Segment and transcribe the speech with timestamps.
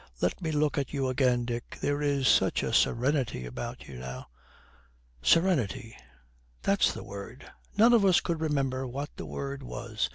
[0.19, 1.77] 'Let me look at you again, Dick.
[1.79, 4.25] There is such a serenity about you now.'
[5.21, 5.95] 'Serenity,
[6.63, 7.51] that's the word!
[7.77, 10.09] None of us could remember what the word was.